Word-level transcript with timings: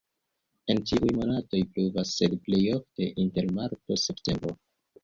En 0.73 0.79
ĉiuj 0.91 1.11
monatoj 1.17 1.61
pluvas, 1.75 2.15
sed 2.17 2.35
plej 2.49 2.63
ofte 2.79 3.13
inter 3.27 3.53
marto-septembro. 3.61 4.61